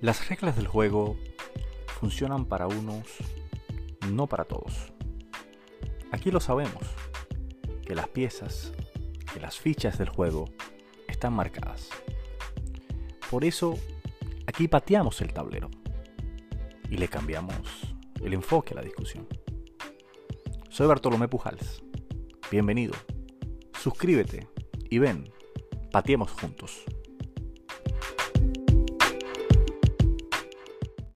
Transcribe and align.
Las 0.00 0.28
reglas 0.28 0.54
del 0.54 0.68
juego 0.68 1.16
funcionan 1.98 2.44
para 2.44 2.68
unos, 2.68 3.04
no 4.08 4.28
para 4.28 4.44
todos. 4.44 4.92
Aquí 6.12 6.30
lo 6.30 6.38
sabemos, 6.38 6.84
que 7.84 7.96
las 7.96 8.08
piezas, 8.08 8.72
que 9.32 9.40
las 9.40 9.58
fichas 9.58 9.98
del 9.98 10.08
juego 10.08 10.44
están 11.08 11.32
marcadas. 11.32 11.88
Por 13.28 13.44
eso, 13.44 13.76
aquí 14.46 14.68
pateamos 14.68 15.20
el 15.20 15.32
tablero 15.32 15.68
y 16.88 16.96
le 16.96 17.08
cambiamos 17.08 17.92
el 18.22 18.34
enfoque 18.34 18.74
a 18.74 18.76
la 18.76 18.82
discusión. 18.82 19.26
Soy 20.70 20.86
Bartolomé 20.86 21.26
Pujals. 21.26 21.82
Bienvenido. 22.52 22.94
Suscríbete 23.82 24.46
y 24.88 24.98
ven, 24.98 25.28
pateemos 25.90 26.30
juntos. 26.30 26.84